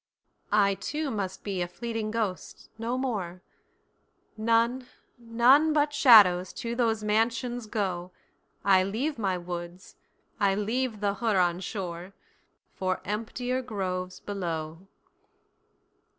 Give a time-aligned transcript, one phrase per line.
[0.55, 4.87] I too must be a fleeting ghost—no more—None,
[5.19, 9.97] none but shadows to those mansions go;I leave my woods,
[10.39, 12.13] I leave the Huron shore,
[12.73, 14.87] For emptier groves below!